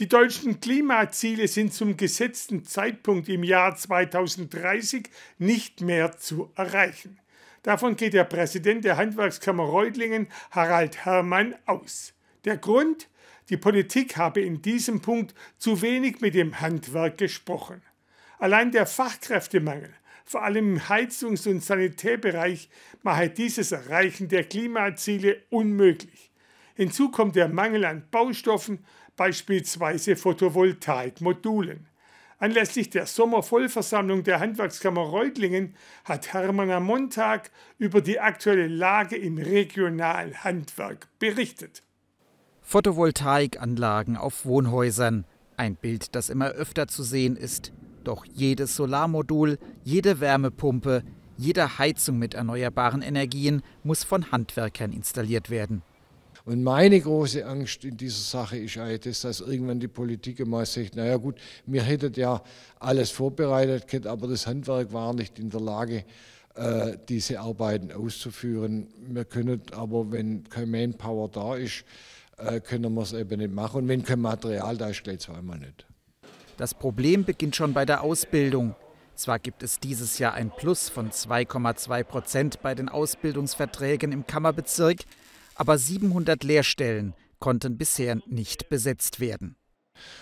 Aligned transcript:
Die 0.00 0.08
deutschen 0.08 0.60
Klimaziele 0.60 1.46
sind 1.46 1.74
zum 1.74 1.94
gesetzten 1.94 2.64
Zeitpunkt 2.64 3.28
im 3.28 3.44
Jahr 3.44 3.76
2030 3.76 5.10
nicht 5.36 5.82
mehr 5.82 6.16
zu 6.16 6.50
erreichen. 6.54 7.20
Davon 7.62 7.96
geht 7.96 8.14
der 8.14 8.24
Präsident 8.24 8.86
der 8.86 8.96
Handwerkskammer 8.96 9.64
Reutlingen, 9.64 10.28
Harald 10.52 11.04
Herrmann, 11.04 11.54
aus. 11.66 12.14
Der 12.46 12.56
Grund? 12.56 13.10
Die 13.50 13.58
Politik 13.58 14.16
habe 14.16 14.40
in 14.40 14.62
diesem 14.62 15.02
Punkt 15.02 15.34
zu 15.58 15.82
wenig 15.82 16.22
mit 16.22 16.34
dem 16.34 16.62
Handwerk 16.62 17.18
gesprochen. 17.18 17.82
Allein 18.38 18.72
der 18.72 18.86
Fachkräftemangel, 18.86 19.92
vor 20.24 20.42
allem 20.44 20.76
im 20.76 20.88
Heizungs- 20.88 21.46
und 21.46 21.62
Sanitärbereich, 21.62 22.70
mache 23.02 23.28
dieses 23.28 23.70
Erreichen 23.70 24.28
der 24.28 24.44
Klimaziele 24.44 25.42
unmöglich. 25.50 26.29
Hinzu 26.74 27.10
kommt 27.10 27.36
der 27.36 27.48
Mangel 27.48 27.84
an 27.84 28.04
Baustoffen, 28.10 28.84
beispielsweise 29.16 30.16
Photovoltaikmodulen. 30.16 31.86
Anlässlich 32.38 32.88
der 32.88 33.04
Sommervollversammlung 33.04 34.24
der 34.24 34.40
Handwerkskammer 34.40 35.02
Reutlingen 35.02 35.74
hat 36.04 36.32
Hermann 36.32 36.70
am 36.70 36.84
Montag 36.84 37.50
über 37.76 38.00
die 38.00 38.18
aktuelle 38.18 38.66
Lage 38.66 39.16
im 39.16 39.36
Regionalhandwerk 39.36 41.08
berichtet. 41.18 41.82
Photovoltaikanlagen 42.62 44.16
auf 44.16 44.46
Wohnhäusern, 44.46 45.26
ein 45.58 45.76
Bild, 45.76 46.14
das 46.14 46.30
immer 46.30 46.48
öfter 46.48 46.88
zu 46.88 47.02
sehen 47.02 47.36
ist. 47.36 47.72
Doch 48.04 48.24
jedes 48.24 48.74
Solarmodul, 48.74 49.58
jede 49.84 50.20
Wärmepumpe, 50.20 51.02
jede 51.36 51.78
Heizung 51.78 52.18
mit 52.18 52.32
erneuerbaren 52.32 53.02
Energien 53.02 53.60
muss 53.82 54.02
von 54.02 54.32
Handwerkern 54.32 54.92
installiert 54.92 55.50
werden. 55.50 55.82
Und 56.44 56.62
meine 56.62 57.00
große 57.00 57.44
Angst 57.44 57.84
in 57.84 57.96
dieser 57.96 58.22
Sache 58.22 58.58
ist 58.58 58.78
eigentlich, 58.78 59.20
dass 59.20 59.40
irgendwann 59.40 59.80
die 59.80 59.88
Politik 59.88 60.40
immer 60.40 60.64
sagt, 60.64 60.96
naja 60.96 61.16
gut, 61.16 61.36
wir 61.66 61.82
hätten 61.82 62.12
ja 62.14 62.42
alles 62.78 63.10
vorbereitet, 63.10 64.06
aber 64.06 64.28
das 64.28 64.46
Handwerk 64.46 64.92
war 64.92 65.12
nicht 65.12 65.38
in 65.38 65.50
der 65.50 65.60
Lage, 65.60 66.04
äh, 66.54 66.96
diese 67.08 67.40
Arbeiten 67.40 67.92
auszuführen. 67.92 68.88
Wir 69.08 69.24
können 69.24 69.62
aber, 69.72 70.10
wenn 70.10 70.44
kein 70.48 70.70
Manpower 70.70 71.28
da 71.28 71.56
ist, 71.56 71.84
äh, 72.38 72.60
können 72.60 72.92
wir 72.94 73.02
es 73.02 73.12
eben 73.12 73.38
nicht 73.38 73.52
machen. 73.52 73.82
Und 73.82 73.88
wenn 73.88 74.02
kein 74.02 74.20
Material 74.20 74.76
da 74.76 74.88
ist, 74.88 75.04
geht 75.04 75.20
es 75.20 75.28
einmal 75.28 75.58
nicht. 75.58 75.86
Das 76.56 76.74
Problem 76.74 77.24
beginnt 77.24 77.56
schon 77.56 77.72
bei 77.72 77.84
der 77.84 78.02
Ausbildung. 78.02 78.74
Zwar 79.14 79.38
gibt 79.38 79.62
es 79.62 79.78
dieses 79.78 80.18
Jahr 80.18 80.34
ein 80.34 80.50
Plus 80.50 80.88
von 80.88 81.10
2,2 81.10 82.04
Prozent 82.04 82.62
bei 82.62 82.74
den 82.74 82.88
Ausbildungsverträgen 82.88 84.12
im 84.12 84.26
Kammerbezirk, 84.26 85.00
aber 85.60 85.76
700 85.76 86.42
Lehrstellen 86.42 87.12
konnten 87.38 87.76
bisher 87.76 88.16
nicht 88.26 88.70
besetzt 88.70 89.20
werden. 89.20 89.56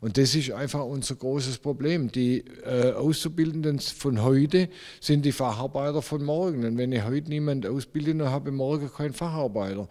Und 0.00 0.18
das 0.18 0.34
ist 0.34 0.50
einfach 0.50 0.84
unser 0.84 1.14
großes 1.14 1.58
Problem. 1.58 2.10
Die 2.10 2.40
äh, 2.64 2.94
Auszubildenden 2.94 3.78
von 3.78 4.22
heute 4.22 4.68
sind 5.00 5.24
die 5.24 5.30
Facharbeiter 5.30 6.02
von 6.02 6.24
morgen. 6.24 6.64
Und 6.64 6.78
wenn 6.78 6.90
ich 6.90 7.04
heute 7.04 7.28
niemanden 7.28 7.72
ausbilde, 7.72 8.16
dann 8.16 8.30
habe 8.30 8.50
ich 8.50 8.56
morgen 8.56 8.92
keinen 8.92 9.12
Facharbeiter. 9.14 9.88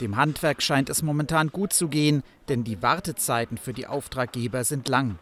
Dem 0.00 0.16
Handwerk 0.16 0.62
scheint 0.62 0.90
es 0.90 1.02
momentan 1.02 1.48
gut 1.48 1.72
zu 1.72 1.88
gehen, 1.88 2.22
denn 2.48 2.62
die 2.62 2.80
Wartezeiten 2.80 3.58
für 3.58 3.72
die 3.72 3.88
Auftraggeber 3.88 4.62
sind 4.62 4.88
lang. 4.88 5.18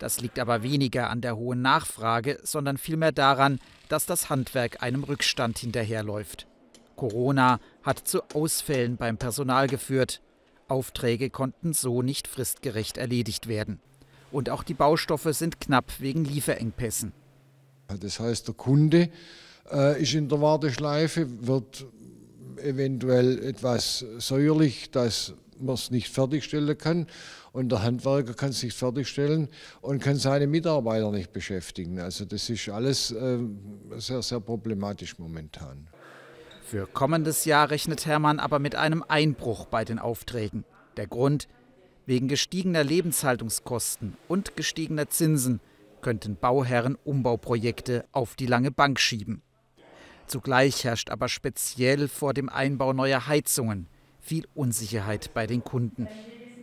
Das 0.00 0.20
liegt 0.20 0.40
aber 0.40 0.64
weniger 0.64 1.08
an 1.08 1.20
der 1.20 1.36
hohen 1.36 1.62
Nachfrage, 1.62 2.40
sondern 2.42 2.78
vielmehr 2.78 3.12
daran, 3.12 3.60
dass 3.88 4.06
das 4.06 4.28
Handwerk 4.28 4.82
einem 4.82 5.04
Rückstand 5.04 5.60
hinterherläuft. 5.60 6.48
Corona 6.96 7.58
hat 7.82 8.06
zu 8.06 8.22
Ausfällen 8.34 8.96
beim 8.96 9.16
Personal 9.16 9.66
geführt. 9.66 10.20
Aufträge 10.68 11.30
konnten 11.30 11.72
so 11.72 12.02
nicht 12.02 12.28
fristgerecht 12.28 12.96
erledigt 12.96 13.48
werden. 13.48 13.80
Und 14.30 14.48
auch 14.48 14.62
die 14.62 14.74
Baustoffe 14.74 15.28
sind 15.32 15.60
knapp 15.60 16.00
wegen 16.00 16.24
Lieferengpässen. 16.24 17.12
Das 18.00 18.18
heißt, 18.20 18.48
der 18.48 18.54
Kunde 18.54 19.10
äh, 19.70 20.00
ist 20.00 20.14
in 20.14 20.28
der 20.28 20.40
Warteschleife, 20.40 21.46
wird 21.46 21.86
eventuell 22.56 23.42
etwas 23.44 24.04
säuerlich, 24.18 24.90
dass 24.90 25.34
man 25.58 25.74
es 25.74 25.90
nicht 25.90 26.08
fertigstellen 26.08 26.76
kann. 26.78 27.06
Und 27.52 27.70
der 27.70 27.82
Handwerker 27.82 28.32
kann 28.32 28.50
es 28.50 28.62
nicht 28.62 28.76
fertigstellen 28.76 29.48
und 29.82 30.02
kann 30.02 30.16
seine 30.16 30.46
Mitarbeiter 30.46 31.10
nicht 31.10 31.32
beschäftigen. 31.32 31.98
Also 32.00 32.24
das 32.24 32.48
ist 32.48 32.68
alles 32.70 33.10
äh, 33.10 33.38
sehr, 33.98 34.22
sehr 34.22 34.40
problematisch 34.40 35.18
momentan. 35.18 35.88
Für 36.72 36.86
kommendes 36.86 37.44
Jahr 37.44 37.68
rechnet 37.68 38.06
Hermann 38.06 38.38
aber 38.40 38.58
mit 38.58 38.76
einem 38.76 39.04
Einbruch 39.06 39.66
bei 39.66 39.84
den 39.84 39.98
Aufträgen. 39.98 40.64
Der 40.96 41.06
Grund? 41.06 41.46
Wegen 42.06 42.28
gestiegener 42.28 42.82
Lebenshaltungskosten 42.82 44.16
und 44.26 44.56
gestiegener 44.56 45.10
Zinsen 45.10 45.60
könnten 46.00 46.36
Bauherren 46.36 46.96
Umbauprojekte 47.04 48.06
auf 48.12 48.36
die 48.36 48.46
lange 48.46 48.70
Bank 48.70 49.00
schieben. 49.00 49.42
Zugleich 50.26 50.84
herrscht 50.84 51.10
aber 51.10 51.28
speziell 51.28 52.08
vor 52.08 52.32
dem 52.32 52.48
Einbau 52.48 52.94
neuer 52.94 53.26
Heizungen 53.26 53.86
viel 54.18 54.46
Unsicherheit 54.54 55.34
bei 55.34 55.46
den 55.46 55.62
Kunden. 55.62 56.08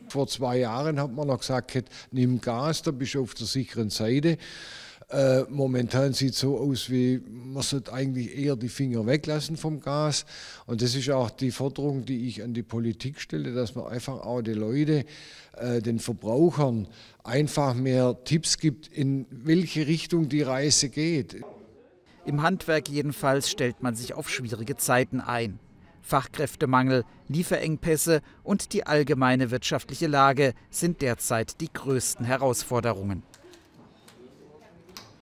Vor 0.07 0.25
zwei 0.25 0.57
Jahren 0.57 0.99
hat 0.99 1.11
man 1.11 1.27
noch 1.27 1.37
gesagt, 1.37 1.83
nimm 2.09 2.41
Gas, 2.41 2.81
da 2.81 2.89
bist 2.89 3.13
du 3.13 3.21
auf 3.21 3.35
der 3.35 3.45
sicheren 3.45 3.91
Seite. 3.91 4.39
Äh, 5.09 5.45
momentan 5.49 6.13
sieht 6.13 6.33
es 6.33 6.39
so 6.39 6.59
aus, 6.59 6.91
wie 6.91 7.19
man 7.27 7.63
sollte 7.63 7.91
eigentlich 7.91 8.37
eher 8.37 8.55
die 8.55 8.69
Finger 8.69 9.07
weglassen 9.07 9.57
vom 9.57 9.79
Gas. 9.79 10.23
Und 10.67 10.83
das 10.83 10.93
ist 10.93 11.09
auch 11.09 11.31
die 11.31 11.49
Forderung, 11.49 12.05
die 12.05 12.27
ich 12.27 12.43
an 12.43 12.53
die 12.53 12.61
Politik 12.61 13.19
stelle, 13.19 13.53
dass 13.53 13.73
man 13.73 13.87
einfach 13.87 14.21
auch 14.21 14.41
die 14.43 14.53
Leute, 14.53 15.05
äh, 15.57 15.81
den 15.81 15.97
Verbrauchern 15.97 16.87
einfach 17.23 17.73
mehr 17.73 18.23
Tipps 18.23 18.59
gibt, 18.59 18.87
in 18.87 19.25
welche 19.31 19.87
Richtung 19.87 20.29
die 20.29 20.43
Reise 20.43 20.89
geht. 20.89 21.41
Im 22.25 22.43
Handwerk 22.43 22.87
jedenfalls 22.87 23.49
stellt 23.49 23.81
man 23.81 23.95
sich 23.95 24.13
auf 24.13 24.29
schwierige 24.29 24.77
Zeiten 24.77 25.21
ein. 25.21 25.57
Fachkräftemangel, 26.03 27.03
Lieferengpässe 27.27 28.21
und 28.43 28.73
die 28.73 28.85
allgemeine 28.85 29.49
wirtschaftliche 29.49 30.07
Lage 30.07 30.53
sind 30.69 31.01
derzeit 31.01 31.61
die 31.61 31.73
größten 31.73 32.25
Herausforderungen. 32.25 33.23